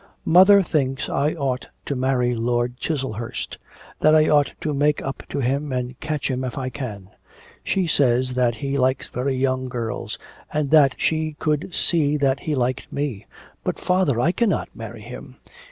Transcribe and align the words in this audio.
Mother 0.25 0.63
thinks 0.63 1.09
I 1.09 1.33
ought 1.35 1.67
to 1.85 1.95
marry 1.95 2.33
Lord 2.33 2.77
Chiselhurst, 2.77 3.59
that 3.99 4.15
I 4.15 4.27
ought 4.29 4.53
to 4.61 4.73
make 4.73 4.99
up 5.03 5.21
to 5.29 5.41
him 5.41 5.71
and 5.71 5.99
catch 5.99 6.27
him 6.31 6.43
if 6.43 6.57
I 6.57 6.69
can. 6.69 7.11
She 7.63 7.85
says 7.85 8.33
that 8.33 8.55
he 8.55 8.79
likes 8.79 9.09
very 9.09 9.35
young 9.35 9.69
girls, 9.69 10.17
and 10.51 10.71
that 10.71 10.95
she 10.97 11.35
could 11.37 11.75
see 11.75 12.17
that 12.17 12.39
he 12.39 12.55
liked 12.55 12.91
me. 12.91 13.27
But, 13.63 13.77
father, 13.77 14.19
I 14.19 14.31
cannot 14.31 14.69
marry 14.75 15.01
him. 15.01 15.35